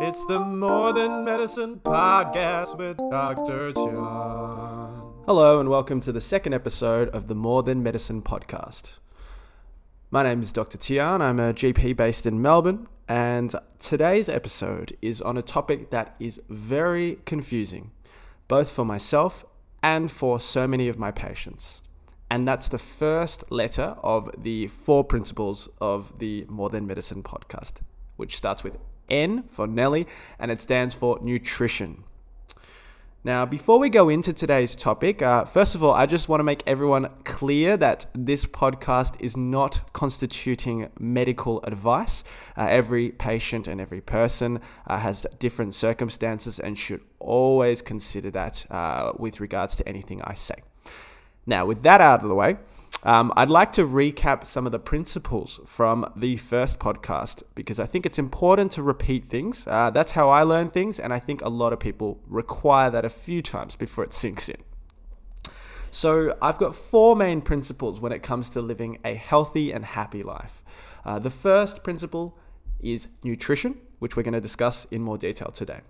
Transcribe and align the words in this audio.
It's 0.00 0.24
the 0.26 0.38
More 0.38 0.92
Than 0.92 1.24
Medicine 1.24 1.80
podcast 1.80 2.78
with 2.78 2.98
Dr. 3.10 3.72
John. 3.72 5.12
Hello, 5.26 5.58
and 5.58 5.68
welcome 5.68 6.00
to 6.02 6.12
the 6.12 6.20
second 6.20 6.52
episode 6.52 7.08
of 7.08 7.26
the 7.26 7.34
More 7.34 7.64
Than 7.64 7.82
Medicine 7.82 8.22
podcast. 8.22 8.98
My 10.12 10.22
name 10.22 10.40
is 10.40 10.52
Dr. 10.52 10.78
Tian. 10.78 11.20
I'm 11.20 11.40
a 11.40 11.52
GP 11.52 11.96
based 11.96 12.26
in 12.26 12.40
Melbourne, 12.40 12.86
and 13.08 13.52
today's 13.80 14.28
episode 14.28 14.96
is 15.02 15.20
on 15.20 15.36
a 15.36 15.42
topic 15.42 15.90
that 15.90 16.14
is 16.20 16.40
very 16.48 17.18
confusing, 17.24 17.90
both 18.46 18.70
for 18.70 18.84
myself 18.84 19.44
and 19.82 20.12
for 20.12 20.38
so 20.38 20.68
many 20.68 20.86
of 20.86 20.96
my 20.96 21.10
patients. 21.10 21.82
And 22.30 22.46
that's 22.46 22.68
the 22.68 22.78
first 22.78 23.50
letter 23.50 23.96
of 24.04 24.30
the 24.40 24.68
four 24.68 25.02
principles 25.02 25.68
of 25.80 26.20
the 26.20 26.46
More 26.48 26.68
Than 26.68 26.86
Medicine 26.86 27.24
podcast, 27.24 27.72
which 28.14 28.36
starts 28.36 28.62
with 28.62 28.78
N 29.08 29.44
for 29.48 29.66
Nelly, 29.66 30.06
and 30.38 30.50
it 30.50 30.60
stands 30.60 30.94
for 30.94 31.18
nutrition. 31.22 32.04
Now, 33.24 33.44
before 33.44 33.80
we 33.80 33.90
go 33.90 34.08
into 34.08 34.32
today's 34.32 34.76
topic, 34.76 35.20
uh, 35.20 35.44
first 35.44 35.74
of 35.74 35.82
all, 35.82 35.92
I 35.92 36.06
just 36.06 36.28
want 36.28 36.38
to 36.38 36.44
make 36.44 36.62
everyone 36.68 37.08
clear 37.24 37.76
that 37.76 38.06
this 38.14 38.44
podcast 38.44 39.20
is 39.20 39.36
not 39.36 39.92
constituting 39.92 40.88
medical 41.00 41.60
advice. 41.64 42.22
Uh, 42.56 42.68
every 42.70 43.10
patient 43.10 43.66
and 43.66 43.80
every 43.80 44.00
person 44.00 44.60
uh, 44.86 44.98
has 44.98 45.26
different 45.40 45.74
circumstances 45.74 46.60
and 46.60 46.78
should 46.78 47.00
always 47.18 47.82
consider 47.82 48.30
that 48.30 48.64
uh, 48.70 49.12
with 49.18 49.40
regards 49.40 49.74
to 49.74 49.88
anything 49.88 50.22
I 50.22 50.34
say. 50.34 50.62
Now, 51.44 51.66
with 51.66 51.82
that 51.82 52.00
out 52.00 52.22
of 52.22 52.28
the 52.28 52.36
way, 52.36 52.56
um, 53.04 53.32
I'd 53.36 53.48
like 53.48 53.72
to 53.72 53.86
recap 53.86 54.44
some 54.44 54.66
of 54.66 54.72
the 54.72 54.78
principles 54.78 55.60
from 55.66 56.10
the 56.16 56.36
first 56.36 56.78
podcast 56.78 57.42
because 57.54 57.78
I 57.78 57.86
think 57.86 58.04
it's 58.04 58.18
important 58.18 58.72
to 58.72 58.82
repeat 58.82 59.26
things. 59.26 59.64
Uh, 59.66 59.90
that's 59.90 60.12
how 60.12 60.28
I 60.30 60.42
learn 60.42 60.68
things, 60.68 60.98
and 60.98 61.12
I 61.12 61.20
think 61.20 61.40
a 61.42 61.48
lot 61.48 61.72
of 61.72 61.78
people 61.78 62.20
require 62.26 62.90
that 62.90 63.04
a 63.04 63.10
few 63.10 63.40
times 63.40 63.76
before 63.76 64.02
it 64.02 64.12
sinks 64.12 64.48
in. 64.48 64.56
So, 65.90 66.36
I've 66.42 66.58
got 66.58 66.74
four 66.74 67.16
main 67.16 67.40
principles 67.40 67.98
when 67.98 68.12
it 68.12 68.22
comes 68.22 68.50
to 68.50 68.60
living 68.60 68.98
a 69.04 69.14
healthy 69.14 69.72
and 69.72 69.84
happy 69.84 70.22
life. 70.22 70.62
Uh, 71.04 71.18
the 71.18 71.30
first 71.30 71.82
principle 71.82 72.36
is 72.80 73.08
nutrition, 73.22 73.78
which 73.98 74.16
we're 74.16 74.22
going 74.22 74.34
to 74.34 74.40
discuss 74.40 74.86
in 74.90 75.02
more 75.02 75.16
detail 75.16 75.50
today. 75.50 75.80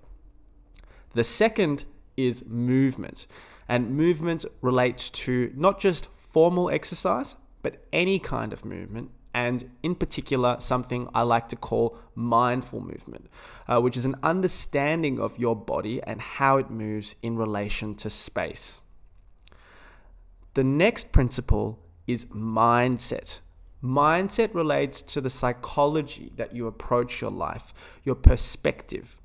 The 1.14 1.24
second 1.24 1.84
is 2.16 2.44
movement, 2.46 3.26
and 3.68 3.96
movement 3.96 4.44
relates 4.60 5.10
to 5.10 5.52
not 5.56 5.80
just 5.80 6.08
formal 6.30 6.70
exercise, 6.70 7.36
but 7.62 7.84
any 7.92 8.18
kind 8.18 8.52
of 8.52 8.64
movement, 8.64 9.10
and 9.34 9.70
in 9.82 9.94
particular, 9.94 10.56
something 10.58 11.08
I 11.14 11.22
like 11.22 11.48
to 11.50 11.56
call 11.56 11.96
mindful 12.14 12.80
movement, 12.80 13.28
uh, 13.66 13.80
which 13.80 13.96
is 13.96 14.04
an 14.04 14.16
understanding 14.22 15.20
of 15.20 15.38
your 15.38 15.54
body 15.54 16.02
and 16.02 16.20
how 16.20 16.56
it 16.56 16.70
moves 16.70 17.14
in 17.22 17.36
relation 17.36 17.94
to 17.96 18.10
space. 18.10 18.80
The 20.54 20.64
next 20.64 21.12
principle 21.12 21.78
is 22.06 22.24
mindset. 22.26 23.40
Mindset 23.82 24.54
relates 24.54 25.02
to 25.02 25.20
the 25.20 25.30
psychology 25.30 26.32
that 26.36 26.54
you 26.54 26.66
approach 26.66 27.20
your 27.20 27.30
life, 27.30 27.72
your 28.02 28.16
perspective. 28.16 29.18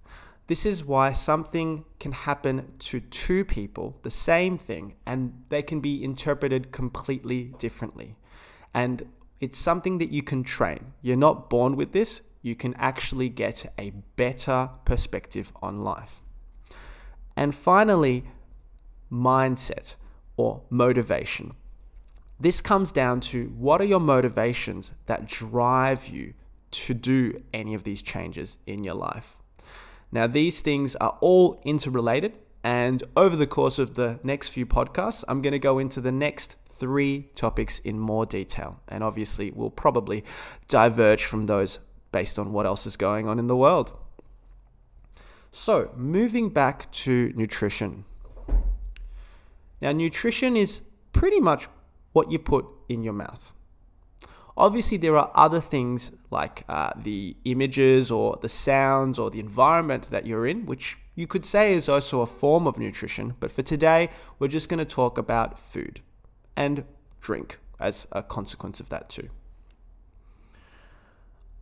This 0.47 0.65
is 0.65 0.83
why 0.83 1.13
something 1.13 1.85
can 1.99 2.11
happen 2.11 2.73
to 2.79 2.99
two 2.99 3.45
people, 3.45 3.97
the 4.03 4.11
same 4.11 4.57
thing, 4.57 4.95
and 5.05 5.43
they 5.49 5.61
can 5.61 5.79
be 5.79 6.03
interpreted 6.03 6.71
completely 6.71 7.53
differently. 7.59 8.17
And 8.73 9.07
it's 9.39 9.57
something 9.57 9.99
that 9.99 10.11
you 10.11 10.21
can 10.21 10.43
train. 10.43 10.93
You're 11.01 11.15
not 11.15 11.49
born 11.49 11.75
with 11.75 11.93
this, 11.93 12.21
you 12.41 12.55
can 12.55 12.73
actually 12.73 13.29
get 13.29 13.71
a 13.79 13.91
better 14.17 14.69
perspective 14.83 15.51
on 15.61 15.83
life. 15.83 16.21
And 17.37 17.55
finally, 17.55 18.25
mindset 19.11 19.95
or 20.35 20.63
motivation. 20.69 21.53
This 22.39 22.59
comes 22.59 22.91
down 22.91 23.21
to 23.21 23.45
what 23.57 23.79
are 23.79 23.85
your 23.85 24.01
motivations 24.01 24.91
that 25.05 25.25
drive 25.25 26.07
you 26.07 26.33
to 26.71 26.93
do 26.93 27.43
any 27.53 27.73
of 27.73 27.83
these 27.83 28.01
changes 28.01 28.57
in 28.65 28.83
your 28.83 28.95
life. 28.95 29.42
Now, 30.13 30.27
these 30.27 30.61
things 30.61 30.95
are 30.97 31.17
all 31.21 31.59
interrelated, 31.65 32.33
and 32.63 33.01
over 33.17 33.35
the 33.35 33.47
course 33.47 33.79
of 33.79 33.95
the 33.95 34.19
next 34.21 34.49
few 34.49 34.63
podcasts, 34.63 35.23
I'm 35.27 35.41
going 35.41 35.53
to 35.53 35.59
go 35.59 35.79
into 35.79 35.99
the 35.99 36.11
next 36.11 36.55
three 36.67 37.31
topics 37.33 37.79
in 37.79 37.97
more 37.97 38.27
detail. 38.27 38.79
And 38.87 39.03
obviously, 39.03 39.49
we'll 39.49 39.71
probably 39.71 40.23
diverge 40.67 41.25
from 41.25 41.47
those 41.47 41.79
based 42.11 42.37
on 42.37 42.53
what 42.53 42.67
else 42.67 42.85
is 42.85 42.95
going 42.95 43.27
on 43.27 43.39
in 43.39 43.47
the 43.47 43.55
world. 43.55 43.97
So, 45.51 45.89
moving 45.95 46.49
back 46.49 46.91
to 46.91 47.33
nutrition. 47.35 48.05
Now, 49.81 49.93
nutrition 49.93 50.55
is 50.55 50.81
pretty 51.11 51.39
much 51.39 51.67
what 52.11 52.31
you 52.31 52.37
put 52.37 52.67
in 52.87 53.03
your 53.03 53.13
mouth. 53.13 53.51
Obviously, 54.55 54.97
there 54.97 55.17
are 55.17 55.31
other 55.33 55.59
things 55.59 56.11
like 56.29 56.63
uh, 56.69 56.91
the 56.95 57.35
images 57.45 58.11
or 58.11 58.37
the 58.41 58.49
sounds 58.49 59.17
or 59.17 59.31
the 59.31 59.39
environment 59.39 60.09
that 60.11 60.27
you're 60.27 60.45
in, 60.45 60.65
which 60.65 60.97
you 61.15 61.25
could 61.27 61.45
say 61.45 61.73
is 61.73 61.89
also 61.89 62.21
a 62.21 62.27
form 62.27 62.67
of 62.67 62.77
nutrition. 62.77 63.35
But 63.39 63.51
for 63.51 63.63
today, 63.63 64.09
we're 64.37 64.47
just 64.47 64.69
going 64.69 64.79
to 64.79 64.85
talk 64.85 65.17
about 65.17 65.59
food 65.59 66.01
and 66.55 66.85
drink 67.19 67.59
as 67.79 68.07
a 68.11 68.21
consequence 68.21 68.79
of 68.79 68.89
that, 68.89 69.09
too. 69.09 69.29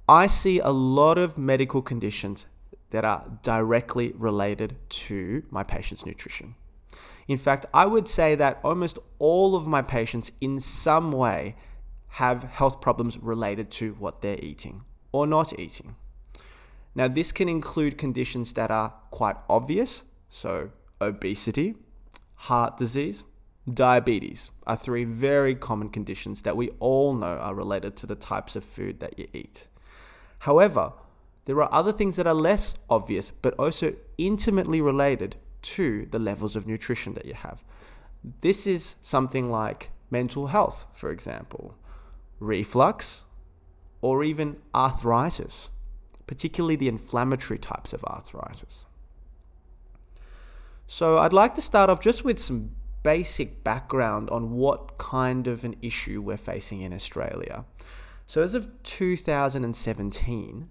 I 0.09 0.27
see 0.27 0.59
a 0.59 0.71
lot 0.71 1.17
of 1.17 1.37
medical 1.37 1.81
conditions 1.81 2.45
that 2.89 3.05
are 3.05 3.39
directly 3.41 4.11
related 4.17 4.75
to 4.89 5.43
my 5.49 5.63
patient's 5.63 6.05
nutrition. 6.05 6.55
In 7.27 7.37
fact, 7.37 7.65
I 7.73 7.85
would 7.85 8.09
say 8.09 8.35
that 8.35 8.59
almost 8.63 8.99
all 9.19 9.55
of 9.55 9.65
my 9.65 9.81
patients, 9.81 10.33
in 10.41 10.59
some 10.59 11.13
way, 11.13 11.55
have 12.15 12.43
health 12.43 12.81
problems 12.81 13.17
related 13.17 13.71
to 13.71 13.93
what 13.93 14.21
they're 14.21 14.39
eating 14.39 14.83
or 15.11 15.25
not 15.25 15.57
eating. 15.57 15.95
Now, 16.93 17.07
this 17.07 17.31
can 17.31 17.47
include 17.47 17.97
conditions 17.97 18.53
that 18.53 18.69
are 18.69 18.93
quite 19.11 19.37
obvious, 19.49 20.03
so 20.29 20.71
obesity, 20.99 21.75
heart 22.35 22.77
disease, 22.77 23.23
diabetes 23.71 24.51
are 24.67 24.75
three 24.75 25.05
very 25.05 25.55
common 25.55 25.89
conditions 25.89 26.41
that 26.41 26.57
we 26.57 26.69
all 26.79 27.13
know 27.13 27.37
are 27.37 27.55
related 27.55 27.95
to 27.97 28.05
the 28.05 28.15
types 28.15 28.55
of 28.55 28.63
food 28.63 28.99
that 28.99 29.17
you 29.17 29.27
eat. 29.33 29.67
However, 30.39 30.93
there 31.45 31.61
are 31.61 31.73
other 31.73 31.93
things 31.93 32.17
that 32.17 32.27
are 32.27 32.33
less 32.33 32.73
obvious 32.89 33.31
but 33.31 33.53
also 33.53 33.93
intimately 34.17 34.81
related 34.81 35.37
to 35.61 36.07
the 36.07 36.19
levels 36.19 36.55
of 36.55 36.67
nutrition 36.67 37.13
that 37.13 37.25
you 37.25 37.35
have. 37.35 37.63
This 38.41 38.67
is 38.67 38.95
something 39.01 39.49
like 39.49 39.91
mental 40.09 40.47
health, 40.47 40.85
for 40.93 41.09
example, 41.09 41.75
reflux, 42.41 43.23
or 44.01 44.23
even 44.23 44.57
arthritis, 44.75 45.69
particularly 46.27 46.75
the 46.75 46.89
inflammatory 46.89 47.59
types 47.59 47.93
of 47.93 48.03
arthritis. 48.03 48.83
So, 50.87 51.19
I'd 51.19 51.31
like 51.31 51.55
to 51.55 51.61
start 51.61 51.89
off 51.89 52.01
just 52.01 52.25
with 52.25 52.39
some 52.39 52.71
basic 53.03 53.63
background 53.63 54.29
on 54.29 54.51
what 54.51 54.97
kind 54.97 55.47
of 55.47 55.63
an 55.63 55.75
issue 55.81 56.21
we're 56.21 56.35
facing 56.35 56.81
in 56.81 56.91
Australia. 56.91 57.63
So, 58.27 58.41
as 58.41 58.53
of 58.55 58.69
2017, 58.83 60.69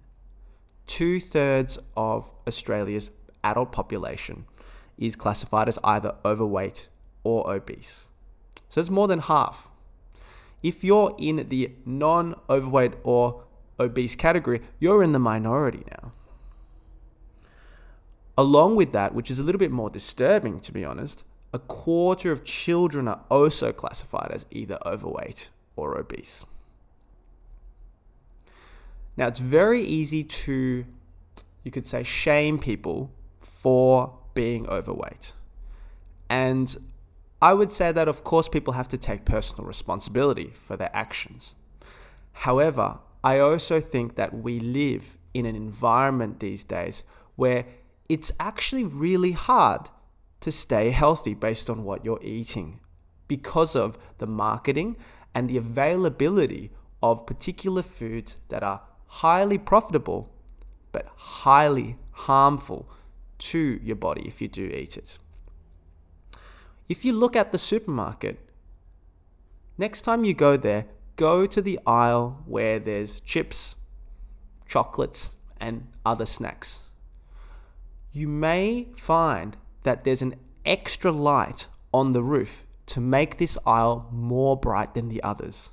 two 0.85 1.19
thirds 1.19 1.79
of 1.95 2.31
Australia's 2.47 3.09
adult 3.43 3.71
population 3.71 4.45
is 4.97 5.15
classified 5.15 5.67
as 5.67 5.79
either 5.83 6.15
overweight 6.23 6.89
or 7.23 7.51
obese. 7.51 8.07
So, 8.69 8.81
it's 8.81 8.89
more 8.89 9.07
than 9.07 9.19
half 9.19 9.71
if 10.63 10.83
you're 10.83 11.15
in 11.17 11.47
the 11.49 11.71
non 11.85 12.35
overweight 12.49 12.93
or 13.03 13.43
obese 13.79 14.15
category, 14.15 14.61
you're 14.79 15.03
in 15.03 15.11
the 15.11 15.19
minority 15.19 15.83
now. 15.91 16.11
Along 18.37 18.75
with 18.75 18.91
that, 18.93 19.13
which 19.13 19.29
is 19.29 19.39
a 19.39 19.43
little 19.43 19.59
bit 19.59 19.71
more 19.71 19.89
disturbing 19.89 20.59
to 20.61 20.71
be 20.71 20.85
honest, 20.85 21.23
a 21.53 21.59
quarter 21.59 22.31
of 22.31 22.43
children 22.43 23.07
are 23.07 23.23
also 23.29 23.71
classified 23.71 24.31
as 24.31 24.45
either 24.51 24.77
overweight 24.85 25.49
or 25.75 25.97
obese. 25.97 26.45
Now, 29.17 29.27
it's 29.27 29.39
very 29.39 29.81
easy 29.81 30.23
to, 30.23 30.85
you 31.63 31.71
could 31.71 31.85
say, 31.85 32.03
shame 32.03 32.57
people 32.57 33.11
for 33.41 34.17
being 34.33 34.67
overweight. 34.67 35.33
And 36.29 36.90
I 37.41 37.53
would 37.53 37.71
say 37.71 37.91
that, 37.91 38.07
of 38.07 38.23
course, 38.23 38.47
people 38.47 38.73
have 38.73 38.87
to 38.89 38.97
take 38.97 39.25
personal 39.25 39.65
responsibility 39.65 40.51
for 40.53 40.77
their 40.77 40.91
actions. 40.93 41.55
However, 42.33 42.99
I 43.23 43.39
also 43.39 43.79
think 43.81 44.15
that 44.15 44.33
we 44.33 44.59
live 44.59 45.17
in 45.33 45.45
an 45.45 45.55
environment 45.55 46.39
these 46.39 46.63
days 46.63 47.03
where 47.35 47.65
it's 48.09 48.31
actually 48.39 48.83
really 48.83 49.31
hard 49.31 49.89
to 50.41 50.51
stay 50.51 50.89
healthy 50.91 51.33
based 51.33 51.69
on 51.69 51.83
what 51.83 52.03
you're 52.03 52.21
eating 52.21 52.79
because 53.27 53.75
of 53.75 53.97
the 54.17 54.27
marketing 54.27 54.97
and 55.33 55.49
the 55.49 55.57
availability 55.57 56.71
of 57.01 57.25
particular 57.25 57.81
foods 57.81 58.37
that 58.49 58.63
are 58.63 58.81
highly 59.07 59.57
profitable 59.57 60.33
but 60.91 61.07
highly 61.15 61.97
harmful 62.11 62.89
to 63.37 63.79
your 63.81 63.95
body 63.95 64.23
if 64.27 64.41
you 64.41 64.47
do 64.47 64.65
eat 64.65 64.97
it. 64.97 65.17
If 66.89 67.05
you 67.05 67.13
look 67.13 67.35
at 67.35 67.51
the 67.51 67.57
supermarket, 67.57 68.39
next 69.77 70.01
time 70.01 70.23
you 70.23 70.33
go 70.33 70.57
there, 70.57 70.87
go 71.15 71.45
to 71.45 71.61
the 71.61 71.79
aisle 71.85 72.43
where 72.45 72.79
there's 72.79 73.19
chips, 73.21 73.75
chocolates, 74.67 75.31
and 75.59 75.87
other 76.05 76.25
snacks. 76.25 76.79
You 78.11 78.27
may 78.27 78.87
find 78.95 79.55
that 79.83 80.03
there's 80.03 80.21
an 80.21 80.35
extra 80.65 81.11
light 81.11 81.67
on 81.93 82.11
the 82.11 82.23
roof 82.23 82.65
to 82.87 82.99
make 82.99 83.37
this 83.37 83.57
aisle 83.65 84.09
more 84.11 84.57
bright 84.57 84.93
than 84.95 85.09
the 85.09 85.23
others. 85.23 85.69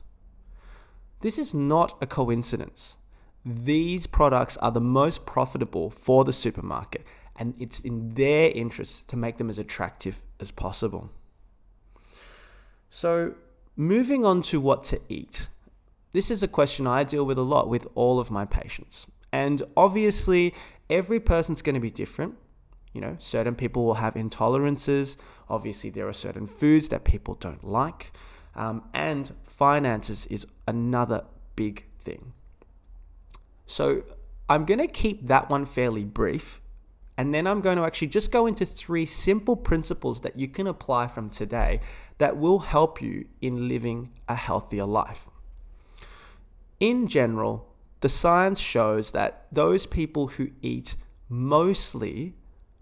This 1.21 1.37
is 1.37 1.53
not 1.53 1.97
a 2.01 2.07
coincidence. 2.07 2.97
These 3.45 4.07
products 4.07 4.57
are 4.59 4.71
the 4.71 4.81
most 4.81 5.27
profitable 5.27 5.91
for 5.91 6.25
the 6.25 6.33
supermarket, 6.33 7.05
and 7.39 7.55
it's 7.59 7.81
in 7.81 8.15
their 8.15 8.51
interest 8.51 9.09
to 9.09 9.17
make 9.17 9.39
them 9.39 9.49
as 9.49 9.59
attractive 9.59 10.21
as 10.41 10.51
possible. 10.51 11.11
So, 12.91 13.35
moving 13.77 14.25
on 14.25 14.43
to 14.43 14.61
what 14.61 14.83
to 14.85 15.01
eat. 15.09 15.49
This 16.13 16.31
is 16.31 16.43
a 16.43 16.49
question 16.49 16.87
I 16.87 17.05
deal 17.05 17.25
with 17.25 17.39
a 17.39 17.43
lot 17.43 17.69
with 17.69 17.87
all 17.95 18.19
of 18.19 18.31
my 18.31 18.45
patients. 18.45 19.07
And 19.33 19.63
obviously, 19.77 20.55
every 20.91 21.21
person's 21.21 21.63
going 21.63 21.75
to 21.75 21.81
be 21.81 21.91
different. 21.91 22.35
You 22.93 23.03
know, 23.03 23.17
certain 23.21 23.55
people 23.55 23.85
will 23.85 23.95
have 23.95 24.15
intolerances. 24.15 25.17
Obviously, 25.49 25.91
there 25.91 26.09
are 26.09 26.13
certain 26.13 26.47
foods 26.47 26.89
that 26.89 27.05
people 27.05 27.35
don't 27.35 27.63
like. 27.63 28.13
Um, 28.57 28.85
and 28.93 29.33
finances 29.45 30.27
is 30.27 30.47
another 30.67 31.25
big 31.55 31.85
thing. 32.01 32.33
So, 33.67 34.03
I'm 34.49 34.65
going 34.65 34.81
to 34.81 34.89
keep 34.89 35.27
that 35.29 35.51
one 35.51 35.67
fairly 35.67 36.05
brief. 36.05 36.61
And 37.19 37.35
then 37.35 37.49
I'm 37.49 37.61
going 37.61 37.79
to 37.79 37.83
actually 37.83 38.09
just 38.09 38.31
go 38.31 38.47
into 38.47 38.65
three 38.65 39.05
simple 39.05 39.57
principles 39.57 40.21
that 40.21 40.39
you 40.39 40.47
can 40.47 40.69
apply 40.69 41.09
from 41.09 41.29
today 41.29 41.81
that 42.19 42.37
will 42.37 42.61
help 42.61 43.03
you 43.03 43.27
in 43.41 43.67
living 43.67 44.13
a 44.29 44.37
healthier 44.37 44.85
life. 44.85 45.29
In 46.79 47.09
general, 47.09 47.75
the 48.03 48.09
science 48.09 48.61
shows 48.61 49.11
that 49.11 49.49
those 49.51 49.85
people 49.85 50.29
who 50.29 50.51
eat 50.63 50.95
mostly 51.29 52.35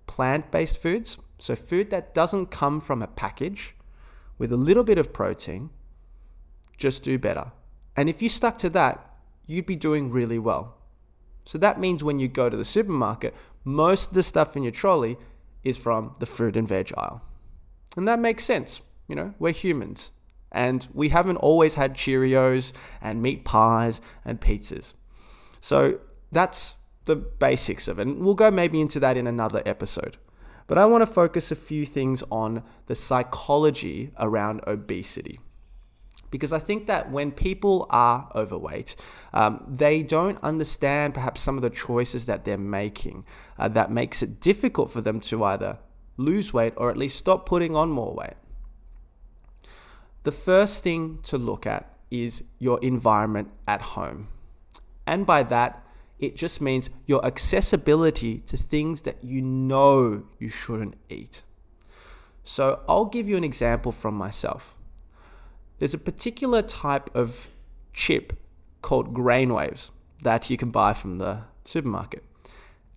plant 0.06 0.50
based 0.50 0.77
foods, 0.77 1.17
so 1.38 1.56
food 1.56 1.88
that 1.88 2.12
doesn't 2.12 2.50
come 2.50 2.79
from 2.79 3.00
a 3.00 3.06
package 3.06 3.75
with 4.37 4.53
a 4.53 4.56
little 4.59 4.85
bit 4.85 4.99
of 4.99 5.15
protein, 5.15 5.71
just 6.77 7.03
do 7.03 7.19
better. 7.19 7.53
And 7.97 8.11
if 8.11 8.21
you 8.21 8.29
stuck 8.29 8.59
to 8.59 8.69
that, 8.71 9.17
you'd 9.47 9.65
be 9.65 9.77
doing 9.77 10.11
really 10.11 10.38
well. 10.38 10.75
So 11.47 11.57
that 11.59 11.81
means 11.81 12.05
when 12.05 12.19
you 12.19 12.29
go 12.29 12.51
to 12.51 12.57
the 12.57 12.65
supermarket, 12.65 13.35
most 13.65 14.09
of 14.09 14.15
the 14.15 14.23
stuff 14.23 14.57
in 14.57 14.65
your 14.65 14.73
trolley 14.73 15.17
is 15.65 15.79
from 15.79 16.15
the 16.19 16.27
fruit 16.27 16.57
and 16.57 16.69
veg 16.69 16.93
aisle. 16.97 17.23
And 17.97 18.07
that 18.07 18.19
makes 18.19 18.45
sense. 18.45 18.83
You 19.09 19.15
know, 19.15 19.35
we're 19.39 19.53
humans. 19.53 20.11
And 20.53 20.87
we 20.93 21.11
haven't 21.11 21.37
always 21.37 21.77
had 21.77 21.95
Cheerios 21.95 22.73
and 23.01 23.23
meat 23.23 23.45
pies 23.45 24.01
and 24.25 24.41
pizzas. 24.41 24.95
So 25.61 26.01
that's 26.33 26.75
the 27.05 27.17
basics 27.17 27.89
of 27.89 27.99
it. 27.99 28.07
And 28.07 28.25
we'll 28.25 28.35
go 28.35 28.51
maybe 28.51 28.81
into 28.81 29.01
that 29.01 29.17
in 29.17 29.27
another 29.27 29.63
episode. 29.65 30.19
But 30.67 30.79
I 30.79 30.87
want 30.87 31.03
to 31.03 31.07
focus 31.07 31.53
a 31.53 31.57
few 31.57 31.87
things 31.87 32.25
on 32.31 32.65
the 32.87 32.97
psychology 32.97 34.11
around 34.19 34.63
obesity. 34.67 35.39
Because 36.31 36.52
I 36.52 36.58
think 36.58 36.87
that 36.87 37.11
when 37.11 37.31
people 37.31 37.87
are 37.90 38.31
overweight, 38.34 38.96
um, 39.32 39.64
they 39.69 40.02
don't 40.02 40.38
understand 40.43 41.14
perhaps 41.14 41.40
some 41.40 41.56
of 41.56 41.62
the 41.62 41.70
choices 41.70 42.26
that 42.26 42.44
they're 42.44 42.58
making 42.58 43.25
uh, 43.58 43.69
that 43.69 43.90
makes 43.90 44.23
it 44.23 44.40
difficult 44.40 44.90
for 44.90 45.00
them 45.00 45.20
to 45.20 45.44
either 45.44 45.78
lose 46.17 46.52
weight 46.52 46.73
or 46.76 46.90
at 46.90 46.96
least 46.96 47.17
stop 47.17 47.46
putting 47.46 47.76
on 47.76 47.90
more 47.90 48.14
weight. 48.14 48.34
The 50.25 50.32
first 50.32 50.82
thing 50.82 51.20
to 51.25 51.38
look 51.38 51.67
at 51.67 51.93
is 52.11 52.43
your 52.58 52.81
environment 52.82 53.50
at 53.67 53.82
home. 53.82 54.28
And 55.06 55.25
by 55.25 55.43
that, 55.44 55.84
it 56.19 56.37
just 56.37 56.61
means 56.61 56.90
your 57.06 57.25
accessibility 57.25 58.38
to 58.40 58.56
things 58.56 59.02
that 59.02 59.23
you 59.23 59.43
know 59.43 60.25
you 60.38 60.49
shouldn't 60.49 60.94
eat. 61.08 61.43
So 62.43 62.81
I'll 62.88 63.06
give 63.06 63.28
you 63.28 63.37
an 63.37 63.44
example 63.44 63.93
from 63.93 64.14
myself. 64.14 64.75
There's 65.78 65.94
a 65.94 65.99
particular 65.99 66.62
type 66.62 67.14
of 67.14 67.49
chip 67.93 68.32
called 68.82 69.14
grain 69.14 69.52
waves 69.52 69.90
that 70.23 70.49
you 70.50 70.56
can 70.56 70.70
buy 70.70 70.93
from 70.93 71.19
the 71.19 71.40
supermarket. 71.64 72.25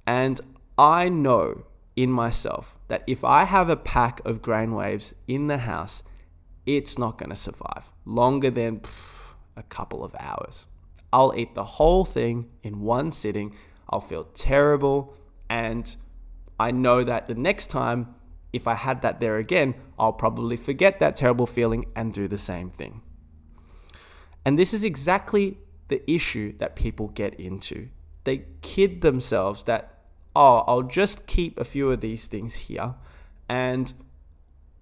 And 0.06 0.40
I 0.78 1.10
know 1.10 1.64
in 1.96 2.12
myself 2.12 2.80
that 2.88 3.04
if 3.06 3.24
I 3.24 3.44
have 3.44 3.70
a 3.70 3.76
pack 3.76 4.22
of 4.26 4.42
grain 4.42 4.74
waves 4.74 5.14
in 5.28 5.48
the 5.48 5.60
house, 5.60 6.04
it's 6.66 6.98
not 6.98 7.18
going 7.18 7.30
to 7.30 7.36
survive 7.36 7.92
longer 8.06 8.50
than 8.50 8.80
pff, 8.80 9.34
a 9.56 9.64
couple 9.64 10.04
of 10.04 10.16
hours. 10.20 10.66
I'll 11.12 11.34
eat 11.36 11.56
the 11.56 11.64
whole 11.64 12.06
thing 12.06 12.50
in 12.64 12.82
one 12.82 13.12
sitting. 13.12 13.56
I'll 13.90 14.00
feel 14.00 14.26
terrible. 14.36 15.16
And 15.50 15.96
I 16.60 16.72
know 16.72 17.04
that 17.04 17.28
the 17.28 17.36
next 17.36 17.68
time, 17.68 18.16
if 18.52 18.68
I 18.68 18.76
had 18.76 19.02
that 19.02 19.20
there 19.20 19.38
again, 19.38 19.76
I'll 19.98 20.14
probably 20.14 20.58
forget 20.58 21.00
that 21.00 21.16
terrible 21.16 21.48
feeling 21.48 21.86
and 21.96 22.14
do 22.14 22.28
the 22.28 22.38
same 22.38 22.70
thing. 22.70 23.02
And 24.46 24.58
this 24.58 24.74
is 24.74 24.84
exactly 24.84 25.58
the 25.90 26.10
issue 26.10 26.58
that 26.58 26.76
people 26.76 27.10
get 27.10 27.34
into. 27.36 27.90
They 28.24 28.46
kid 28.62 29.02
themselves 29.02 29.64
that, 29.64 30.00
oh, 30.36 30.64
I'll 30.68 30.84
just 30.84 31.28
keep 31.28 31.60
a 31.60 31.64
few 31.64 31.92
of 31.92 32.02
these 32.02 32.26
things 32.26 32.56
here. 32.56 32.96
And 33.48 33.94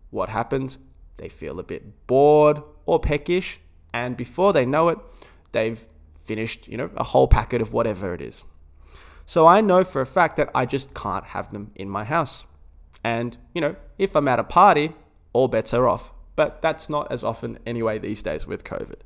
what 0.10 0.30
happens? 0.30 0.78
They 1.18 1.30
feel 1.30 1.60
a 1.60 1.64
bit 1.64 2.08
bored 2.08 2.62
or 2.86 3.00
peckish. 3.00 3.60
And 3.94 4.16
before 4.16 4.54
they 4.54 4.66
know 4.66 4.90
it, 4.90 5.00
they've 5.52 5.86
finished, 6.19 6.68
you 6.68 6.78
know, 6.78 6.90
a 6.96 7.04
whole 7.04 7.28
packet 7.28 7.62
of 7.62 7.74
whatever 7.74 8.14
it 8.14 8.22
is. 8.22 8.44
So 9.25 9.46
I 9.48 9.62
know 9.62 9.84
for 9.84 10.02
a 10.02 10.06
fact 10.06 10.38
that 10.38 10.50
I 10.56 10.66
just 10.66 10.94
can't 10.94 11.25
have 11.25 11.52
them 11.52 11.72
in 11.75 11.90
my 11.90 12.04
house. 12.04 12.46
And, 13.07 13.38
you 13.54 13.62
know, 13.62 13.77
if 13.98 14.18
I'm 14.18 14.27
at 14.27 14.38
a 14.38 14.44
party, 14.44 14.94
all 15.31 15.48
bets 15.48 15.74
are 15.74 15.88
off. 15.88 16.12
But 16.36 16.62
that's 16.62 16.89
not 16.89 17.09
as 17.09 17.24
often 17.24 17.57
anyway 17.65 18.00
these 18.00 18.21
days 18.21 18.45
with 18.45 18.65
COVID. 18.65 19.00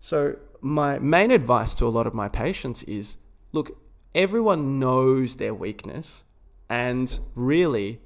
So, 0.00 0.36
my 0.60 1.00
main 1.00 1.32
advice 1.32 1.74
to 1.74 1.88
a 1.88 1.94
lot 1.98 2.06
of 2.06 2.14
my 2.14 2.28
patients 2.28 2.84
is 2.84 3.16
look, 3.50 3.76
everyone 4.14 4.78
knows 4.78 5.36
their 5.36 5.52
weakness, 5.52 6.22
and 6.68 7.18
really, 7.34 8.00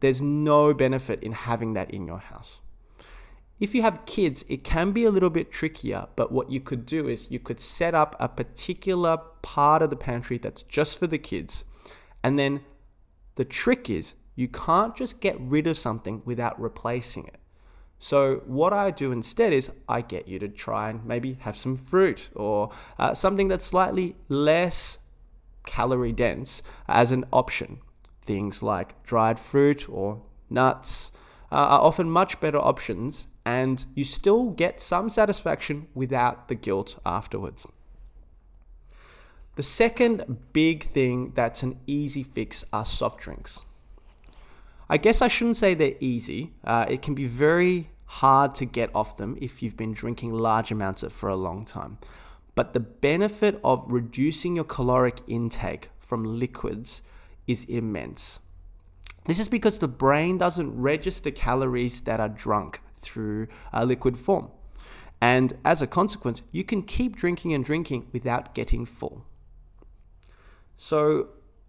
there's 0.00 0.22
no 0.22 0.72
benefit 0.72 1.22
in 1.22 1.32
having 1.32 1.74
that 1.74 1.90
in 1.90 2.06
your 2.06 2.18
house. 2.18 2.60
If 3.60 3.74
you 3.74 3.82
have 3.82 4.06
kids, 4.06 4.46
it 4.48 4.64
can 4.64 4.92
be 4.92 5.04
a 5.04 5.10
little 5.10 5.30
bit 5.30 5.52
trickier, 5.52 6.06
but 6.16 6.32
what 6.32 6.50
you 6.50 6.60
could 6.60 6.86
do 6.86 7.06
is 7.06 7.30
you 7.30 7.38
could 7.38 7.60
set 7.60 7.94
up 7.94 8.16
a 8.18 8.28
particular 8.28 9.18
part 9.42 9.82
of 9.82 9.90
the 9.90 9.96
pantry 9.96 10.38
that's 10.38 10.62
just 10.62 10.98
for 10.98 11.06
the 11.06 11.18
kids. 11.18 11.64
And 12.24 12.38
then 12.38 12.60
the 13.34 13.44
trick 13.44 13.90
is 13.90 14.14
you 14.38 14.46
can't 14.46 14.94
just 14.94 15.18
get 15.18 15.36
rid 15.40 15.66
of 15.66 15.76
something 15.76 16.22
without 16.24 16.60
replacing 16.60 17.26
it. 17.26 17.40
So, 17.98 18.42
what 18.46 18.72
I 18.72 18.92
do 18.92 19.10
instead 19.10 19.52
is 19.52 19.72
I 19.88 20.00
get 20.00 20.28
you 20.28 20.38
to 20.38 20.48
try 20.48 20.90
and 20.90 21.04
maybe 21.04 21.38
have 21.40 21.56
some 21.56 21.76
fruit 21.76 22.30
or 22.36 22.70
uh, 23.00 23.14
something 23.14 23.48
that's 23.48 23.64
slightly 23.64 24.14
less 24.28 24.98
calorie 25.66 26.12
dense 26.12 26.62
as 26.86 27.10
an 27.10 27.24
option. 27.32 27.80
Things 28.22 28.62
like 28.62 29.02
dried 29.02 29.40
fruit 29.40 29.88
or 29.88 30.22
nuts 30.48 31.10
uh, 31.50 31.56
are 31.56 31.80
often 31.80 32.08
much 32.08 32.38
better 32.38 32.58
options 32.58 33.26
and 33.44 33.86
you 33.96 34.04
still 34.04 34.50
get 34.50 34.80
some 34.80 35.10
satisfaction 35.10 35.88
without 35.94 36.46
the 36.46 36.54
guilt 36.54 37.00
afterwards. 37.04 37.66
The 39.56 39.64
second 39.64 40.52
big 40.52 40.84
thing 40.84 41.32
that's 41.34 41.64
an 41.64 41.80
easy 41.88 42.22
fix 42.22 42.64
are 42.72 42.84
soft 42.84 43.18
drinks. 43.18 43.62
I 44.90 44.96
guess 44.96 45.20
I 45.20 45.28
shouldn't 45.28 45.58
say 45.58 45.74
they're 45.74 45.96
easy. 46.00 46.54
Uh, 46.64 46.86
it 46.88 47.02
can 47.02 47.14
be 47.14 47.26
very 47.26 47.90
hard 48.06 48.54
to 48.54 48.64
get 48.64 48.90
off 48.94 49.18
them 49.18 49.36
if 49.40 49.62
you've 49.62 49.76
been 49.76 49.92
drinking 49.92 50.32
large 50.32 50.70
amounts 50.70 51.02
of 51.02 51.12
for 51.12 51.28
a 51.28 51.36
long 51.36 51.64
time. 51.64 51.98
But 52.54 52.72
the 52.72 52.80
benefit 52.80 53.60
of 53.62 53.84
reducing 53.86 54.56
your 54.56 54.64
caloric 54.64 55.20
intake 55.26 55.90
from 55.98 56.24
liquids 56.24 57.02
is 57.46 57.64
immense. 57.64 58.40
This 59.26 59.38
is 59.38 59.48
because 59.48 59.78
the 59.78 59.88
brain 59.88 60.38
doesn't 60.38 60.74
register 60.74 61.30
calories 61.30 62.00
that 62.00 62.18
are 62.18 62.30
drunk 62.30 62.80
through 62.96 63.46
a 63.74 63.84
liquid 63.84 64.18
form. 64.18 64.50
And 65.20 65.52
as 65.64 65.82
a 65.82 65.86
consequence, 65.86 66.42
you 66.50 66.64
can 66.64 66.82
keep 66.82 67.14
drinking 67.14 67.52
and 67.52 67.64
drinking 67.64 68.06
without 68.12 68.54
getting 68.54 68.86
full. 68.86 69.26
So, 70.76 71.28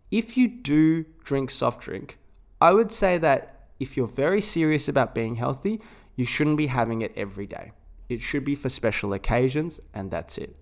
if 0.09 0.37
you 0.37 0.47
do 0.47 1.05
drink 1.23 1.51
soft 1.51 1.81
drink, 1.81 2.17
I 2.61 2.73
would 2.73 2.91
say 2.91 3.17
that 3.17 3.67
if 3.79 3.95
you're 3.95 4.07
very 4.07 4.41
serious 4.41 4.87
about 4.87 5.15
being 5.15 5.35
healthy, 5.35 5.81
you 6.15 6.25
shouldn't 6.25 6.57
be 6.57 6.67
having 6.67 7.01
it 7.01 7.13
every 7.15 7.47
day. 7.47 7.71
It 8.09 8.21
should 8.21 8.43
be 8.43 8.55
for 8.55 8.69
special 8.69 9.13
occasions, 9.13 9.79
and 9.93 10.11
that's 10.11 10.37
it. 10.37 10.57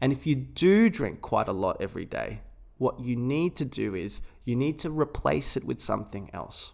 And 0.00 0.12
if 0.12 0.26
you 0.26 0.34
do 0.34 0.90
drink 0.90 1.20
quite 1.22 1.48
a 1.48 1.52
lot 1.52 1.78
every 1.80 2.04
day, 2.04 2.40
what 2.76 3.00
you 3.00 3.16
need 3.16 3.56
to 3.56 3.64
do 3.64 3.94
is 3.94 4.20
you 4.44 4.54
need 4.54 4.78
to 4.80 4.90
replace 4.90 5.56
it 5.56 5.64
with 5.64 5.80
something 5.80 6.30
else. 6.32 6.72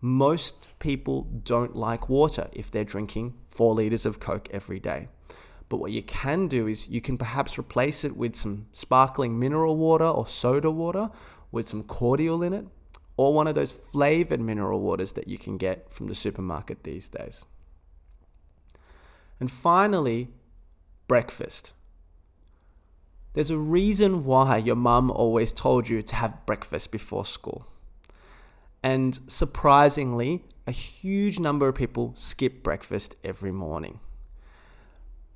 Most 0.00 0.78
people 0.78 1.22
don't 1.22 1.74
like 1.74 2.08
water 2.08 2.48
if 2.52 2.70
they're 2.70 2.84
drinking 2.84 3.34
four 3.48 3.74
liters 3.74 4.06
of 4.06 4.20
Coke 4.20 4.48
every 4.52 4.78
day. 4.78 5.08
But 5.68 5.78
what 5.78 5.90
you 5.90 6.02
can 6.02 6.46
do 6.46 6.66
is 6.66 6.88
you 6.88 7.00
can 7.00 7.18
perhaps 7.18 7.58
replace 7.58 8.04
it 8.04 8.16
with 8.16 8.36
some 8.36 8.66
sparkling 8.72 9.38
mineral 9.38 9.76
water 9.76 10.06
or 10.06 10.26
soda 10.26 10.70
water 10.70 11.10
with 11.50 11.68
some 11.68 11.82
cordial 11.82 12.42
in 12.42 12.52
it, 12.52 12.66
or 13.18 13.34
one 13.34 13.48
of 13.48 13.56
those 13.56 13.72
flavored 13.72 14.40
mineral 14.40 14.80
waters 14.80 15.12
that 15.12 15.26
you 15.26 15.36
can 15.36 15.58
get 15.58 15.90
from 15.90 16.06
the 16.06 16.14
supermarket 16.14 16.84
these 16.84 17.08
days. 17.08 17.44
And 19.40 19.50
finally, 19.50 20.28
breakfast. 21.08 21.72
There's 23.34 23.50
a 23.50 23.58
reason 23.58 24.24
why 24.24 24.58
your 24.58 24.76
mum 24.76 25.10
always 25.10 25.52
told 25.52 25.88
you 25.88 26.00
to 26.00 26.14
have 26.14 26.46
breakfast 26.46 26.92
before 26.92 27.24
school. 27.24 27.66
And 28.84 29.18
surprisingly, 29.26 30.44
a 30.68 30.72
huge 30.72 31.40
number 31.40 31.66
of 31.66 31.74
people 31.74 32.14
skip 32.16 32.62
breakfast 32.62 33.16
every 33.24 33.52
morning. 33.52 33.98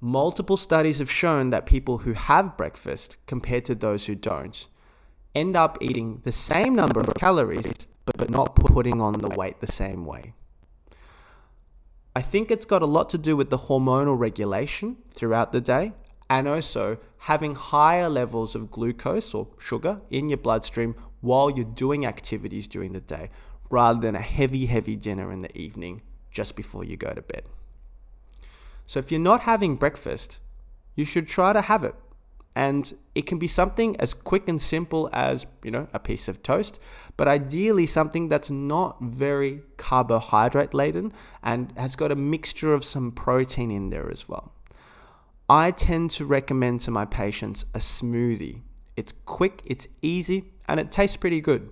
Multiple 0.01 0.57
studies 0.57 1.01
have 1.01 1.11
shown 1.11 1.51
that 1.51 1.67
people 1.67 1.99
who 1.99 2.13
have 2.13 2.57
breakfast 2.57 3.17
compared 3.27 3.65
to 3.65 3.75
those 3.75 4.07
who 4.07 4.15
don't 4.15 4.69
end 5.35 5.57
up 5.57 5.79
eating 5.81 6.21
the 6.25 6.33
same 6.33 6.75
number 6.75 7.01
of 7.01 7.15
calories 7.15 7.87
but 8.05 8.31
not 8.31 8.55
putting 8.55 9.01
on 9.01 9.15
the 9.15 9.29
weight 9.29 9.61
the 9.61 9.67
same 9.67 10.05
way. 10.05 10.35
I 12.15 12.21
think 12.21 12.51
it's 12.51 12.67
got 12.67 12.83
a 12.83 12.87
lot 12.87 13.09
to 13.11 13.19
do 13.19 13.37
with 13.37 13.51
the 13.51 13.59
hormonal 13.59 14.19
regulation 14.19 14.97
throughout 15.13 15.53
the 15.53 15.61
day 15.61 15.93
and 16.29 16.47
also 16.47 16.99
having 17.19 17.55
higher 17.55 18.09
levels 18.09 18.55
of 18.55 18.71
glucose 18.71 19.33
or 19.33 19.49
sugar 19.59 20.01
in 20.11 20.29
your 20.29 20.39
bloodstream 20.39 20.95
while 21.21 21.51
you're 21.51 21.65
doing 21.65 22.05
activities 22.05 22.67
during 22.67 22.93
the 22.93 23.01
day 23.01 23.31
rather 23.71 24.01
than 24.01 24.15
a 24.15 24.21
heavy, 24.21 24.67
heavy 24.67 24.97
dinner 24.97 25.33
in 25.33 25.41
the 25.41 25.57
evening 25.57 26.03
just 26.31 26.57
before 26.57 26.85
you 26.85 26.97
go 26.97 27.13
to 27.13 27.23
bed. 27.23 27.45
So 28.87 28.99
if 28.99 29.11
you're 29.11 29.21
not 29.21 29.43
having 29.43 29.77
breakfast, 29.77 30.39
you 30.95 31.05
should 31.05 31.27
try 31.27 31.53
to 31.53 31.63
have 31.63 31.85
it. 31.85 31.95
And 32.55 32.95
it 33.15 33.27
can 33.27 33.39
be 33.39 33.49
something 33.49 33.97
as 33.99 34.13
quick 34.13 34.47
and 34.47 34.61
simple 34.61 35.09
as, 35.13 35.47
you 35.63 35.71
know, 35.71 35.89
a 35.95 35.99
piece 35.99 36.29
of 36.29 36.43
toast, 36.43 36.79
but 37.17 37.27
ideally 37.27 37.87
something 37.87 38.29
that's 38.29 38.51
not 38.51 39.01
very 39.01 39.63
carbohydrate 39.79 40.75
laden 40.75 41.13
and 41.43 41.73
has 41.79 41.97
got 41.97 42.13
a 42.13 42.17
mixture 42.17 42.75
of 42.75 42.85
some 42.85 43.11
protein 43.11 43.71
in 43.71 43.89
there 43.89 44.11
as 44.11 44.29
well. 44.29 44.53
I 45.49 45.71
tend 45.71 46.11
to 46.13 46.27
recommend 46.27 46.83
to 46.83 46.91
my 46.91 47.05
patients 47.05 47.65
a 47.75 47.79
smoothie. 47.79 48.61
It's 48.97 49.15
quick, 49.25 49.63
it's 49.65 49.89
easy, 50.03 50.53
and 50.69 50.79
it 50.79 50.93
tastes 50.93 51.17
pretty 51.17 51.41
good. 51.41 51.71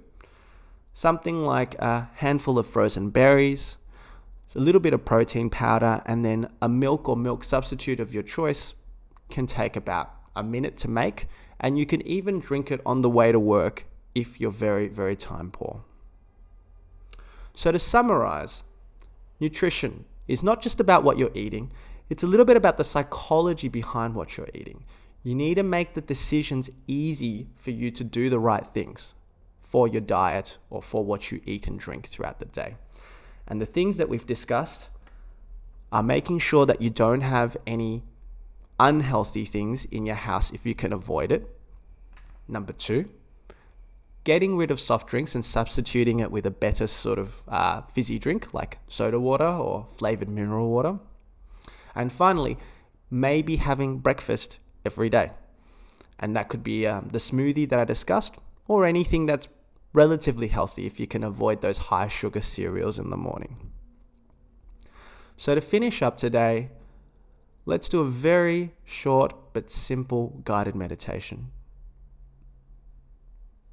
Something 0.94 1.44
like 1.44 1.74
a 1.76 2.10
handful 2.16 2.58
of 2.58 2.66
frozen 2.66 3.10
berries, 3.10 3.76
a 4.56 4.58
little 4.58 4.80
bit 4.80 4.92
of 4.92 5.04
protein 5.04 5.48
powder, 5.48 6.02
and 6.06 6.24
then 6.24 6.48
a 6.60 6.68
milk 6.68 7.08
or 7.08 7.16
milk 7.16 7.44
substitute 7.44 8.00
of 8.00 8.12
your 8.12 8.22
choice 8.22 8.74
can 9.28 9.46
take 9.46 9.76
about 9.76 10.19
a 10.34 10.42
minute 10.42 10.76
to 10.78 10.88
make, 10.88 11.26
and 11.58 11.78
you 11.78 11.86
can 11.86 12.06
even 12.06 12.40
drink 12.40 12.70
it 12.70 12.80
on 12.84 13.02
the 13.02 13.10
way 13.10 13.32
to 13.32 13.40
work 13.40 13.86
if 14.14 14.40
you're 14.40 14.50
very, 14.50 14.88
very 14.88 15.16
time 15.16 15.50
poor. 15.50 15.82
So, 17.54 17.72
to 17.72 17.78
summarize, 17.78 18.62
nutrition 19.38 20.04
is 20.28 20.42
not 20.42 20.62
just 20.62 20.80
about 20.80 21.04
what 21.04 21.18
you're 21.18 21.32
eating, 21.34 21.72
it's 22.08 22.22
a 22.22 22.26
little 22.26 22.46
bit 22.46 22.56
about 22.56 22.76
the 22.76 22.84
psychology 22.84 23.68
behind 23.68 24.14
what 24.14 24.36
you're 24.36 24.48
eating. 24.54 24.84
You 25.22 25.34
need 25.34 25.56
to 25.56 25.62
make 25.62 25.94
the 25.94 26.00
decisions 26.00 26.70
easy 26.86 27.48
for 27.56 27.70
you 27.70 27.90
to 27.90 28.02
do 28.02 28.30
the 28.30 28.38
right 28.38 28.66
things 28.66 29.14
for 29.60 29.86
your 29.86 30.00
diet 30.00 30.58
or 30.70 30.82
for 30.82 31.04
what 31.04 31.30
you 31.30 31.40
eat 31.44 31.68
and 31.68 31.78
drink 31.78 32.08
throughout 32.08 32.38
the 32.40 32.46
day. 32.46 32.76
And 33.46 33.60
the 33.60 33.66
things 33.66 33.98
that 33.98 34.08
we've 34.08 34.26
discussed 34.26 34.88
are 35.92 36.02
making 36.02 36.38
sure 36.38 36.66
that 36.66 36.80
you 36.80 36.90
don't 36.90 37.20
have 37.20 37.56
any 37.66 38.02
unhealthy 38.80 39.44
things 39.44 39.84
in 39.84 40.06
your 40.06 40.16
house 40.16 40.50
if 40.52 40.64
you 40.64 40.74
can 40.74 40.92
avoid 40.92 41.30
it. 41.30 41.54
Number 42.48 42.72
two, 42.72 43.10
getting 44.24 44.56
rid 44.56 44.70
of 44.70 44.80
soft 44.80 45.06
drinks 45.06 45.34
and 45.34 45.44
substituting 45.44 46.18
it 46.18 46.32
with 46.32 46.46
a 46.46 46.50
better 46.50 46.86
sort 46.86 47.18
of 47.18 47.42
uh, 47.46 47.82
fizzy 47.82 48.18
drink 48.18 48.54
like 48.54 48.78
soda 48.88 49.20
water 49.20 49.46
or 49.46 49.86
flavored 49.86 50.30
mineral 50.30 50.70
water. 50.70 50.98
And 51.94 52.10
finally, 52.10 52.56
maybe 53.10 53.56
having 53.56 53.98
breakfast 53.98 54.58
every 54.84 55.10
day. 55.10 55.32
And 56.18 56.34
that 56.34 56.48
could 56.48 56.64
be 56.64 56.86
um, 56.86 57.10
the 57.12 57.18
smoothie 57.18 57.68
that 57.68 57.78
I 57.78 57.84
discussed 57.84 58.38
or 58.66 58.86
anything 58.86 59.26
that's 59.26 59.48
relatively 59.92 60.48
healthy 60.48 60.86
if 60.86 60.98
you 60.98 61.06
can 61.06 61.22
avoid 61.22 61.60
those 61.60 61.78
high 61.90 62.08
sugar 62.08 62.40
cereals 62.40 62.98
in 62.98 63.10
the 63.10 63.16
morning. 63.16 63.72
So, 65.36 65.54
to 65.54 65.60
finish 65.60 66.02
up 66.02 66.16
today, 66.16 66.70
let's 67.66 67.88
do 67.88 68.00
a 68.00 68.08
very 68.08 68.74
short 68.84 69.34
but 69.52 69.70
simple 69.70 70.40
guided 70.44 70.74
meditation. 70.74 71.50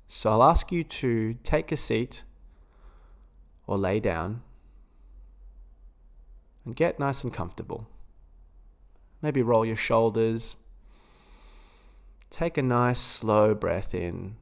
So 0.07 0.31
I'll 0.31 0.43
ask 0.43 0.71
you 0.71 0.83
to 0.83 1.35
take 1.43 1.71
a 1.71 1.77
seat 1.77 2.23
or 3.65 3.77
lay 3.77 3.99
down 3.99 4.41
and 6.65 6.75
get 6.75 6.99
nice 6.99 7.23
and 7.23 7.33
comfortable. 7.33 7.87
Maybe 9.21 9.41
roll 9.41 9.65
your 9.65 9.75
shoulders. 9.75 10.55
Take 12.29 12.57
a 12.57 12.61
nice 12.61 12.99
slow 12.99 13.55
breath 13.55 13.93
in 13.93 14.35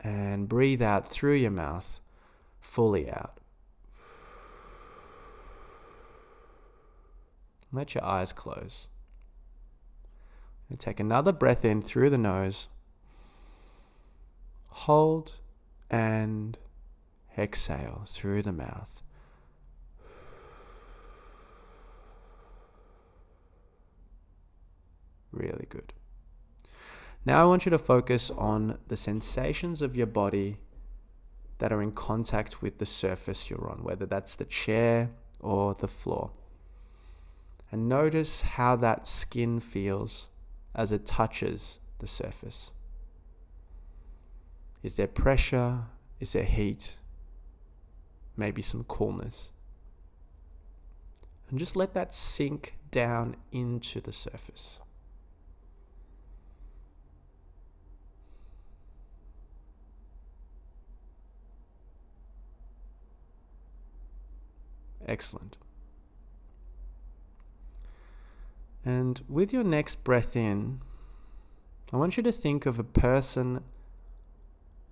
and 0.00 0.48
breathe 0.48 0.82
out 0.82 1.10
through 1.10 1.34
your 1.34 1.50
mouth, 1.50 2.00
fully 2.60 3.10
out. 3.10 3.41
Let 7.72 7.94
your 7.94 8.04
eyes 8.04 8.32
close. 8.32 8.86
And 10.68 10.78
take 10.78 11.00
another 11.00 11.32
breath 11.32 11.64
in 11.64 11.80
through 11.80 12.10
the 12.10 12.18
nose. 12.18 12.68
Hold 14.68 15.34
and 15.90 16.58
exhale 17.36 18.04
through 18.06 18.42
the 18.42 18.52
mouth. 18.52 19.02
Really 25.30 25.66
good. 25.68 25.94
Now 27.24 27.42
I 27.42 27.46
want 27.46 27.64
you 27.64 27.70
to 27.70 27.78
focus 27.78 28.30
on 28.30 28.78
the 28.88 28.96
sensations 28.96 29.80
of 29.80 29.96
your 29.96 30.06
body 30.06 30.58
that 31.58 31.72
are 31.72 31.80
in 31.80 31.92
contact 31.92 32.60
with 32.60 32.78
the 32.78 32.86
surface 32.86 33.48
you're 33.48 33.70
on, 33.70 33.82
whether 33.82 34.04
that's 34.04 34.34
the 34.34 34.44
chair 34.44 35.10
or 35.40 35.74
the 35.74 35.88
floor 35.88 36.32
and 37.72 37.88
notice 37.88 38.42
how 38.42 38.76
that 38.76 39.06
skin 39.06 39.58
feels 39.58 40.28
as 40.74 40.92
it 40.92 41.06
touches 41.06 41.78
the 41.98 42.06
surface. 42.06 42.70
Is 44.82 44.96
there 44.96 45.06
pressure? 45.06 45.84
Is 46.20 46.34
there 46.34 46.44
heat? 46.44 46.96
Maybe 48.36 48.60
some 48.60 48.84
coolness. 48.84 49.52
And 51.48 51.58
just 51.58 51.74
let 51.74 51.94
that 51.94 52.12
sink 52.12 52.76
down 52.90 53.36
into 53.50 54.02
the 54.02 54.12
surface. 54.12 54.78
Excellent. 65.06 65.56
And 68.84 69.22
with 69.28 69.52
your 69.52 69.64
next 69.64 70.02
breath 70.02 70.34
in, 70.34 70.80
I 71.92 71.96
want 71.96 72.16
you 72.16 72.22
to 72.22 72.32
think 72.32 72.66
of 72.66 72.78
a 72.78 72.84
person 72.84 73.62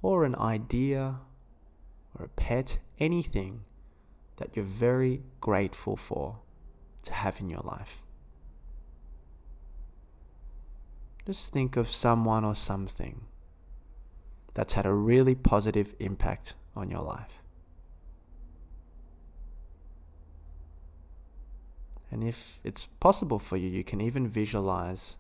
or 0.02 0.24
an 0.24 0.36
idea 0.36 1.20
or 2.18 2.26
a 2.26 2.28
pet, 2.28 2.78
anything 2.98 3.62
that 4.36 4.54
you're 4.54 4.64
very 4.64 5.22
grateful 5.40 5.96
for 5.96 6.40
to 7.02 7.12
have 7.12 7.40
in 7.40 7.50
your 7.50 7.62
life. 7.62 8.02
Just 11.26 11.52
think 11.52 11.76
of 11.76 11.88
someone 11.88 12.44
or 12.44 12.54
something 12.54 13.22
that's 14.54 14.72
had 14.72 14.86
a 14.86 14.92
really 14.92 15.34
positive 15.34 15.94
impact 16.00 16.54
on 16.74 16.90
your 16.90 17.02
life. 17.02 17.39
And 22.10 22.24
if 22.24 22.58
it's 22.64 22.88
possible 22.98 23.38
for 23.38 23.56
you, 23.56 23.68
you 23.68 23.84
can 23.84 24.00
even 24.00 24.26
visualize 24.26 25.16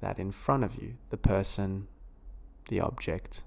that 0.00 0.18
in 0.18 0.32
front 0.32 0.64
of 0.64 0.76
you 0.76 0.94
the 1.10 1.16
person, 1.16 1.88
the 2.68 2.80
object. 2.80 3.44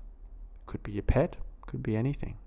Could 0.65 0.83
be 0.83 0.91
your 0.91 1.03
pet, 1.03 1.37
could 1.65 1.81
be 1.81 1.95
anything. 1.95 2.37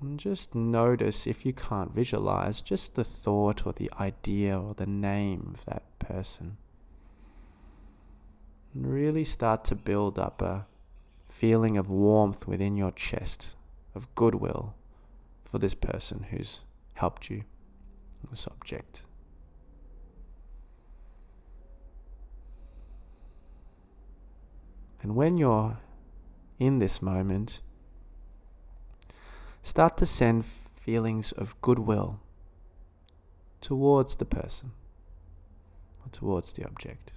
And 0.00 0.18
just 0.18 0.54
notice 0.54 1.26
if 1.26 1.46
you 1.46 1.52
can't 1.52 1.94
visualize, 1.94 2.60
just 2.60 2.96
the 2.96 3.04
thought 3.04 3.66
or 3.66 3.72
the 3.72 3.90
idea 4.00 4.58
or 4.58 4.74
the 4.74 4.86
name 4.86 5.52
of 5.54 5.64
that 5.66 5.84
person 6.00 6.56
And 8.74 8.92
really 8.92 9.24
start 9.24 9.64
to 9.66 9.76
build 9.76 10.18
up 10.18 10.42
a 10.42 10.66
feeling 11.28 11.76
of 11.76 11.88
warmth 11.88 12.48
within 12.48 12.76
your 12.76 12.90
chest, 12.90 13.54
of 13.94 14.12
goodwill 14.16 14.74
for 15.52 15.58
this 15.58 15.74
person 15.74 16.28
who's 16.30 16.60
helped 16.94 17.28
you, 17.28 17.44
on 18.24 18.30
the 18.30 18.36
subject. 18.36 19.02
And 25.02 25.14
when 25.14 25.36
you're 25.36 25.76
in 26.58 26.78
this 26.78 27.02
moment, 27.02 27.60
start 29.62 29.98
to 29.98 30.06
send 30.06 30.46
feelings 30.46 31.32
of 31.32 31.60
goodwill 31.60 32.20
towards 33.60 34.16
the 34.16 34.24
person 34.24 34.72
or 36.02 36.10
towards 36.12 36.54
the 36.54 36.64
object. 36.64 37.12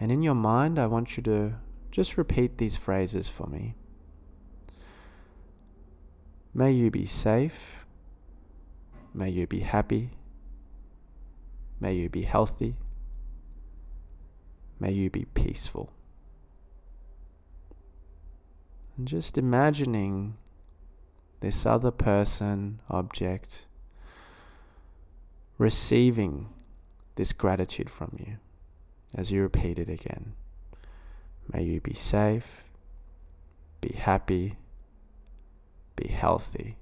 And 0.00 0.10
in 0.10 0.20
your 0.20 0.34
mind, 0.34 0.80
I 0.80 0.88
want 0.88 1.16
you 1.16 1.22
to 1.22 1.54
just 1.92 2.18
repeat 2.18 2.58
these 2.58 2.76
phrases 2.76 3.28
for 3.28 3.46
me. 3.46 3.76
May 6.54 6.70
you 6.70 6.90
be 6.90 7.04
safe. 7.04 7.84
May 9.12 9.28
you 9.30 9.46
be 9.48 9.60
happy. 9.60 10.10
May 11.80 11.94
you 11.94 12.08
be 12.08 12.22
healthy. 12.22 12.76
May 14.78 14.92
you 14.92 15.10
be 15.10 15.24
peaceful. 15.24 15.92
And 18.96 19.08
just 19.08 19.36
imagining 19.36 20.36
this 21.40 21.66
other 21.66 21.90
person, 21.90 22.80
object, 22.88 23.66
receiving 25.58 26.48
this 27.16 27.32
gratitude 27.32 27.90
from 27.90 28.12
you 28.18 28.38
as 29.14 29.32
you 29.32 29.42
repeat 29.42 29.78
it 29.78 29.88
again. 29.88 30.34
May 31.52 31.64
you 31.64 31.80
be 31.80 31.94
safe, 31.94 32.64
be 33.80 33.94
happy, 33.94 34.56
be 35.96 36.08
healthy, 36.08 36.78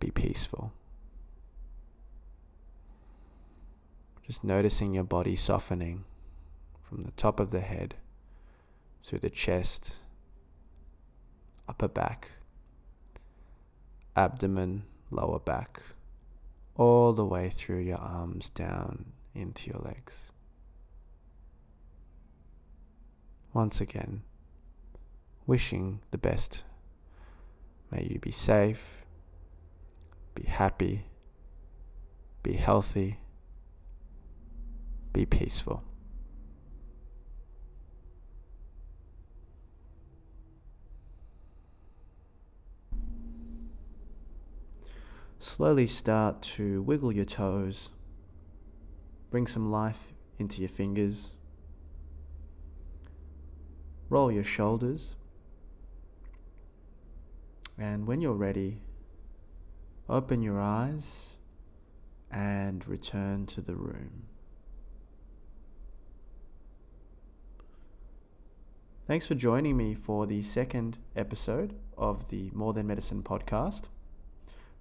be 0.00 0.10
peaceful. 0.10 0.72
Just 4.26 4.42
noticing 4.42 4.94
your 4.94 5.04
body 5.04 5.36
softening 5.36 6.04
from 6.82 7.02
the 7.04 7.10
top 7.12 7.38
of 7.40 7.50
the 7.50 7.60
head 7.60 7.94
through 9.02 9.18
the 9.18 9.30
chest, 9.30 9.96
upper 11.68 11.88
back, 11.88 12.30
abdomen, 14.16 14.84
lower 15.10 15.38
back, 15.38 15.82
all 16.76 17.12
the 17.12 17.24
way 17.24 17.50
through 17.50 17.80
your 17.80 17.98
arms 17.98 18.48
down 18.50 19.12
into 19.34 19.70
your 19.70 19.80
legs. 19.80 20.32
Once 23.52 23.80
again, 23.80 24.22
wishing 25.46 26.00
the 26.10 26.18
best. 26.18 26.62
May 27.94 28.08
you 28.10 28.18
be 28.18 28.32
safe, 28.32 29.04
be 30.34 30.42
happy, 30.42 31.04
be 32.42 32.54
healthy, 32.54 33.18
be 35.12 35.24
peaceful. 35.24 35.84
Slowly 45.38 45.86
start 45.86 46.42
to 46.42 46.82
wiggle 46.82 47.12
your 47.12 47.24
toes, 47.24 47.90
bring 49.30 49.46
some 49.46 49.70
life 49.70 50.12
into 50.36 50.60
your 50.60 50.68
fingers, 50.68 51.30
roll 54.08 54.32
your 54.32 54.42
shoulders, 54.42 55.14
and 57.78 58.06
when 58.06 58.20
you're 58.20 58.32
ready, 58.32 58.80
open 60.08 60.42
your 60.42 60.60
eyes 60.60 61.36
and 62.30 62.86
return 62.86 63.46
to 63.46 63.60
the 63.60 63.74
room. 63.74 64.24
Thanks 69.06 69.26
for 69.26 69.34
joining 69.34 69.76
me 69.76 69.94
for 69.94 70.26
the 70.26 70.40
second 70.40 70.98
episode 71.14 71.74
of 71.98 72.28
the 72.28 72.50
More 72.54 72.72
Than 72.72 72.86
Medicine 72.86 73.22
podcast. 73.22 73.84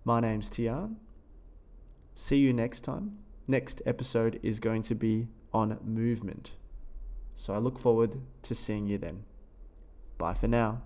My 0.05 0.19
name's 0.21 0.49
Tian. 0.49 0.97
See 2.15 2.37
you 2.37 2.53
next 2.53 2.81
time. 2.81 3.17
Next 3.47 3.81
episode 3.85 4.39
is 4.41 4.59
going 4.59 4.83
to 4.83 4.95
be 4.95 5.27
on 5.53 5.77
movement. 5.83 6.53
So 7.35 7.53
I 7.53 7.57
look 7.57 7.77
forward 7.77 8.21
to 8.43 8.55
seeing 8.55 8.87
you 8.87 8.97
then. 8.97 9.25
Bye 10.17 10.35
for 10.35 10.47
now. 10.47 10.83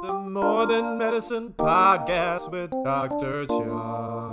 The 0.00 0.12
More 0.12 0.66
Than 0.66 0.96
Medicine 0.96 1.54
podcast 1.58 2.52
with 2.52 2.70
Dr. 2.84 3.46
Chung. 3.46 4.27